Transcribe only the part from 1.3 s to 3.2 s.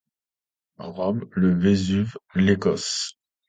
le Vésuve, l'Écosse...